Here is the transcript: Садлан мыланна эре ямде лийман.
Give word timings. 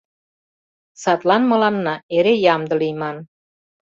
Садлан 1.01 1.43
мыланна 1.51 1.95
эре 2.15 2.33
ямде 2.53 2.73
лийман. 2.81 3.17